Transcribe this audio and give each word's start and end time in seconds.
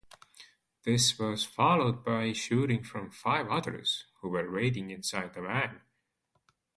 This 0.81 1.19
was 1.19 1.43
followed 1.45 2.03
by 2.03 2.33
shooting 2.33 2.83
from 2.83 3.11
five 3.11 3.47
others 3.51 4.05
who 4.19 4.29
were 4.29 4.51
waiting 4.51 4.89
inside 4.89 5.37
a 5.37 5.43
van. 5.43 5.81